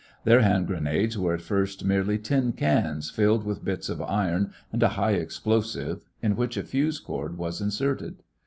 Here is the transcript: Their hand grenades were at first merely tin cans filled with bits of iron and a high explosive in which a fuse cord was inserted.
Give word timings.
Their 0.23 0.41
hand 0.41 0.65
grenades 0.65 1.15
were 1.15 1.35
at 1.35 1.43
first 1.43 1.85
merely 1.85 2.17
tin 2.17 2.53
cans 2.53 3.11
filled 3.11 3.43
with 3.45 3.63
bits 3.63 3.87
of 3.87 4.01
iron 4.01 4.51
and 4.73 4.81
a 4.81 4.87
high 4.97 5.11
explosive 5.13 6.01
in 6.23 6.35
which 6.35 6.57
a 6.57 6.63
fuse 6.63 6.99
cord 6.99 7.37
was 7.37 7.61
inserted. 7.61 8.23